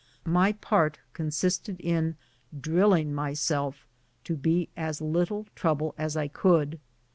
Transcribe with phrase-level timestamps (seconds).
[0.25, 2.15] My part consisted in
[2.59, 3.85] drilling myself
[4.23, 6.79] to be as little trouble as I could.